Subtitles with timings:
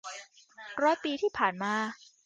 [0.83, 1.73] ร้อยปีที่ผ่านมา